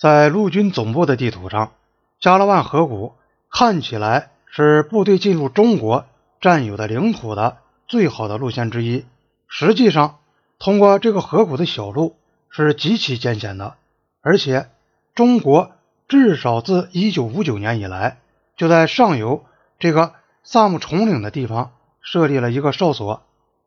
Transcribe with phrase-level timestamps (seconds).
[0.00, 1.72] 在陆军总部的地图上，
[2.20, 3.12] 加勒万河谷
[3.50, 6.06] 看起来是部队进入中国
[6.40, 9.04] 占有的领土的最好的路线之一。
[9.46, 10.20] 实际上，
[10.58, 12.16] 通过这个河谷的小路
[12.48, 13.74] 是极其艰险的，
[14.22, 14.70] 而且
[15.14, 15.72] 中国
[16.08, 18.20] 至少自1959年以来
[18.56, 19.44] 就在上游
[19.78, 23.22] 这个萨木重岭的地方设立了一个哨所。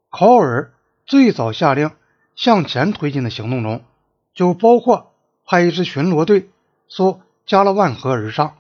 [0.09, 0.73] 考尔
[1.05, 1.91] 最早下令
[2.36, 3.84] 向前推进的行动中，
[4.34, 5.12] 就包括
[5.54, 6.49] 派一支巡逻队
[6.88, 8.55] 溯加勒万河而上，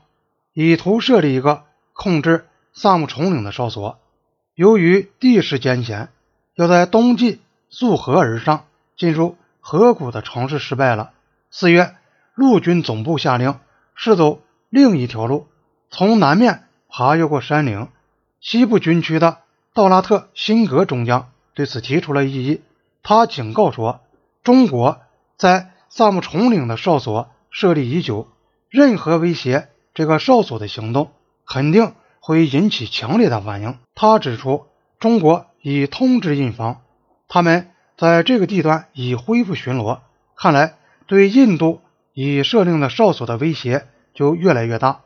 [0.53, 3.97] 以图设立一个控制萨姆重岭的哨所。
[4.53, 6.09] 由于地势艰险，
[6.53, 8.65] 要在冬季溯河而上
[8.95, 11.13] 进入河谷的尝试失败了。
[11.49, 11.95] 四月，
[12.35, 13.59] 陆军总部下令
[13.95, 14.39] 试走
[14.69, 15.47] 另一条路，
[15.89, 17.87] 从南面爬越过山岭。
[18.39, 19.39] 西部军区的
[19.73, 21.31] 道拉特辛格中将。
[21.55, 22.61] 对此提出了异议。
[23.01, 24.01] 他警告说
[24.43, 25.01] ：“中国
[25.37, 28.27] 在萨姆重岭的哨所设立已久，
[28.67, 31.11] 任何威胁这个哨所的行动，
[31.45, 34.65] 肯定会引起强烈的反应。”他指出，
[34.97, 36.81] 中国已通知印方，
[37.27, 39.99] 他们在这个地段已恢复巡逻，
[40.35, 41.79] 看来对印度
[42.13, 45.01] 已设定的哨所的威胁就越来越大，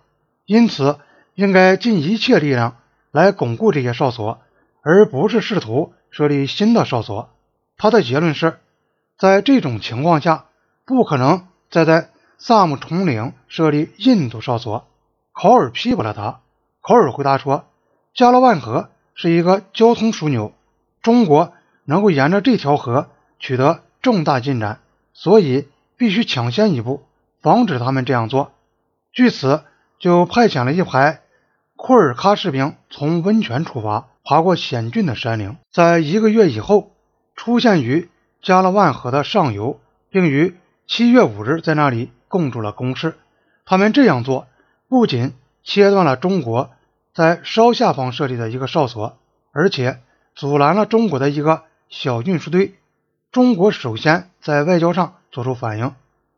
[0.45, 0.99] 因此
[1.35, 2.77] 应该尽一切力量
[3.11, 4.39] 来巩固这些哨所，
[4.81, 5.91] 而不是试图。
[6.11, 7.29] 设立新的哨所，
[7.75, 8.57] 他的结论是，
[9.17, 10.45] 在这种情况下，
[10.87, 14.87] 不可能再在萨姆重岭设立印度哨所。
[15.33, 16.39] 考尔批驳了他。
[16.81, 17.65] 考尔回答说，
[18.13, 20.53] 加勒万河是一个交通枢纽，
[21.01, 21.51] 中国
[21.83, 24.79] 能够沿着这条河取得重大进展，
[25.11, 27.03] 所以必须抢先一步，
[27.41, 28.53] 防止他们这样做。
[29.11, 29.63] 据此，
[29.99, 31.19] 就派遣了一排
[31.75, 34.07] 库尔喀士兵从温泉出发。
[34.23, 36.91] 爬过险峻的山岭，在一个月以后
[37.35, 38.09] 出现于
[38.41, 40.55] 加勒万河的上游，并于
[40.87, 43.15] 七月五日在那里共筑了工事。
[43.65, 44.47] 他们这样做
[44.87, 46.71] 不仅切断了中国
[47.13, 49.17] 在稍下方设立的一个哨所，
[49.51, 49.99] 而且
[50.33, 52.75] 阻拦了中国的一个小运输队。
[53.33, 55.93] 中国首先在外交上做出反应。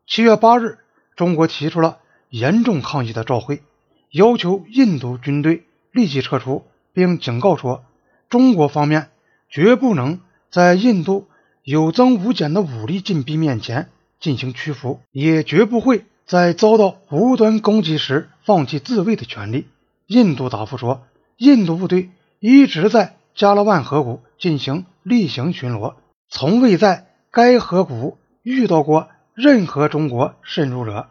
[0.08, 0.80] 七月八日，
[1.16, 2.00] 中国提出了
[2.30, 3.62] 严重抗议的照会，
[4.10, 6.66] 要求印度军队立即撤出。
[6.92, 7.86] 并警告说，
[8.30, 9.12] 中国方面
[9.48, 11.28] 绝不能在印度
[11.62, 19.68] 有增无减的武力进逼面前进行屈服，也绝不会在遭到无端攻击时放弃自卫的权利。
[20.08, 21.04] 印度答复说，
[21.38, 22.10] 印度部队
[22.40, 25.96] 一直在加勒万河谷进行例行巡逻，
[26.30, 31.08] 从未在该河谷遇到过任何中国渗入者。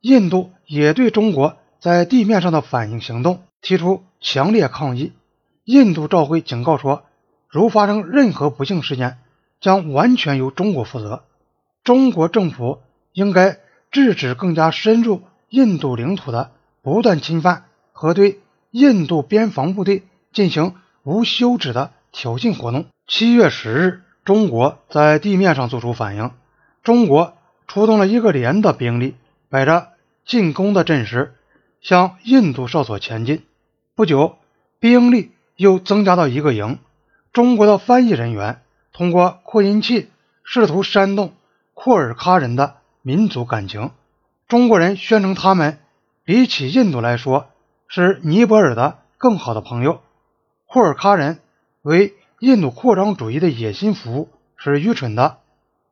[0.00, 5.12] 印度也对中国在地面上的反应行动提出强烈抗议。
[5.64, 7.04] 印度召回警告说，
[7.48, 9.18] 如发生任何不幸事件，
[9.60, 11.24] 将完全由中国负责。
[11.88, 12.82] 中国政府
[13.14, 13.60] 应该
[13.90, 16.50] 制止更加深入印度领土的
[16.82, 18.40] 不断侵犯和对
[18.70, 22.84] 印度边防部队进行无休止的挑衅活动。
[23.06, 26.30] 七月十日，中国在地面上做出反应，
[26.82, 29.14] 中国出动了一个连的兵力，
[29.48, 29.88] 摆着
[30.26, 31.36] 进攻的阵势，
[31.80, 33.44] 向印度哨所前进。
[33.94, 34.36] 不久，
[34.78, 35.30] 兵力。
[35.56, 36.78] 又增加到一个营，
[37.32, 38.60] 中国的翻译人员
[38.92, 40.10] 通过扩音器
[40.44, 41.32] 试图煽动
[41.80, 43.92] 库尔喀人的民族感情。
[44.48, 45.78] 中国人宣称他们
[46.24, 47.50] 比起印度来说
[47.86, 50.00] 是尼泊尔的更好的朋友。
[50.66, 51.38] 库尔喀人
[51.82, 55.38] 为印度扩张主义的野心服务是愚蠢的。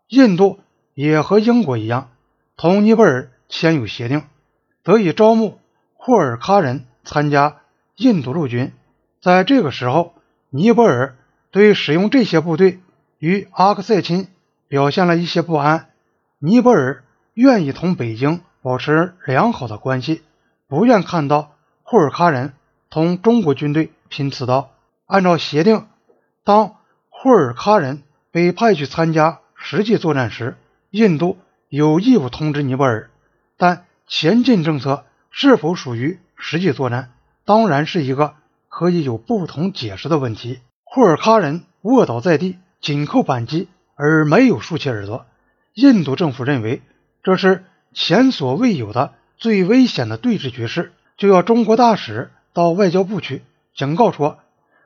[0.09, 0.59] 印度
[0.93, 2.11] 也和英国一样，
[2.57, 4.25] 同尼泊尔签有协定，
[4.83, 5.61] 得以招募
[5.97, 7.59] 库尔喀人参加
[7.95, 8.73] 印度陆军。
[9.23, 10.15] 在这个时候，
[10.51, 11.15] 尼泊尔
[11.53, 12.81] 对使用这些部队
[13.21, 14.27] 与阿克塞钦
[14.69, 15.88] 表现了一些不安。
[16.38, 17.04] 尼泊尔
[17.34, 20.22] 愿意同北京保持良好的关系，
[20.69, 22.53] 不愿看到库尔喀人
[22.91, 24.71] 同中国军队拼刺刀。
[25.06, 25.87] 按照协定，
[26.44, 26.76] 当
[27.10, 30.56] 库尔喀人被派去参加实际作战时，
[30.91, 31.38] 印度
[31.69, 33.10] 有义务通知尼泊尔。
[33.56, 37.12] 但前进政策是否属于实际作战，
[37.44, 38.35] 当然是一个。
[38.69, 40.61] 可以有不同解释的问题。
[40.85, 45.26] 库尔喀人卧倒在地，紧扣扳机，而没有竖起耳朵。
[45.75, 46.81] 印度政府认为
[47.25, 53.43] 这是前所未有的最危险的对峙局势，就要中国大使到外交部去
[53.75, 54.38] 警告说：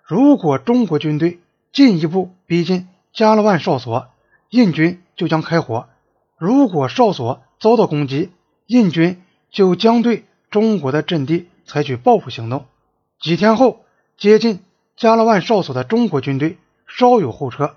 [0.02, 1.38] 如果中国军队
[1.72, 4.08] 进一步逼近加勒万哨所，
[4.48, 5.86] 印军就将开火；
[6.38, 8.32] 如果哨所遭到攻击，
[8.66, 12.66] 印军就将对中国的阵地采取报复行动。
[13.20, 13.84] 几天后，
[14.16, 14.64] 接近
[14.96, 16.58] 加勒万哨所的中国军队
[16.88, 17.76] 稍有后撤。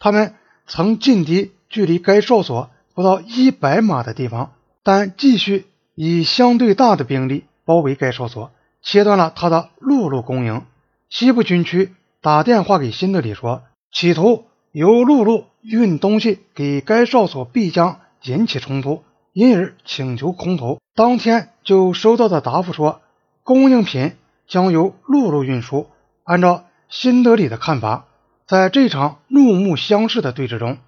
[0.00, 0.34] 他们
[0.68, 8.50] 曾进敌距离该哨所不到一百码的地方，但继续以相对大的兵力包围该哨所，
[8.82, 10.62] 切断了他的陆路供应。
[11.08, 13.62] 西部军区打电话给新德里说，
[13.92, 20.78] 企图由陆路运东西给该哨所，必将引起冲突，因而请求空投。
[20.94, 23.00] 当天就收到的答复说，
[23.42, 24.16] 供应品
[24.46, 25.86] 将由陆路运输。
[26.24, 28.07] 按照新德里的看法，
[28.48, 30.78] 在这场怒目相视的对峙中，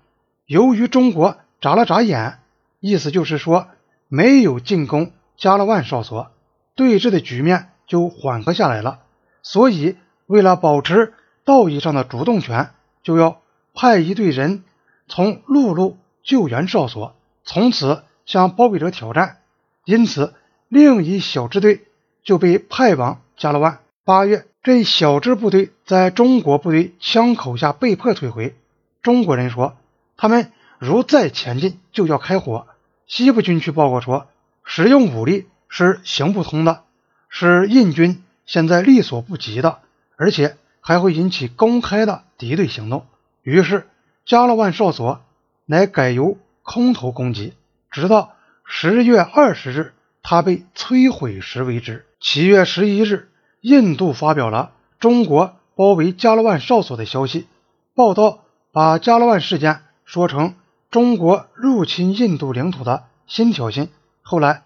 [0.47, 2.39] 由于中国眨了眨眼，
[2.81, 3.69] 意思就是说。
[4.13, 6.33] 没有进攻加勒万哨所，
[6.75, 8.99] 对峙的局面就缓和下来了。
[9.45, 9.95] 所以，
[10.27, 11.15] 为了保持
[11.45, 12.71] 道义上的主动权，
[13.05, 13.41] 就要
[13.73, 14.65] 派一队人
[15.07, 17.15] 从陆路救援哨所，
[17.45, 19.39] 从此向包围者挑战。
[19.85, 20.35] 因此，
[20.67, 21.87] 另一小支队
[22.25, 23.79] 就被派往加勒万。
[24.11, 28.57] 八月，这小支部队在中国部队枪口下被迫退回。
[29.03, 29.77] 中国人说，
[30.17, 32.67] 他们如再前进，就要开火。
[33.07, 34.27] 西部军区报告说，
[34.65, 36.83] 使用武力是行不通的，
[37.29, 39.79] 是印军现在力所不及的，
[40.17, 43.07] 而且还会引起公开的敌对行动。
[43.45, 43.87] 于是，
[44.27, 45.21] 加勒万哨所
[45.67, 47.55] 乃改由空投攻击，
[47.93, 48.33] 直到
[48.65, 52.07] 十月二十日它被摧毁时为止。
[52.19, 53.30] 七月十一日，
[53.61, 57.47] 印度发表了中国包围加勒万哨所的消息，
[57.95, 58.41] 报道
[58.73, 60.55] 把加勒万事件说成。
[60.91, 63.87] 中国入侵印度领土的新挑衅。
[64.23, 64.65] 后来，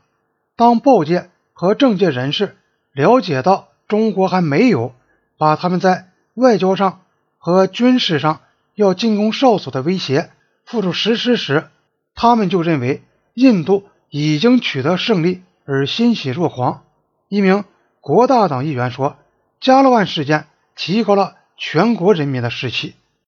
[0.56, 2.56] 当报界和政界人士
[2.94, 4.94] 了解到中国还没有
[5.37, 7.02] 把他们在外交上
[7.37, 8.41] 和军事上
[8.75, 10.31] 要进攻哨所的威胁
[10.64, 11.69] 付诸实施时，
[12.14, 13.02] 他们就认为
[13.35, 16.85] 印度已经取得胜利而欣喜若狂。
[17.29, 17.64] 一名
[18.04, 19.16] 国大党议员说
[19.62, 20.46] ：“加勒万事件
[20.76, 22.96] 提高了全国人民的士气。”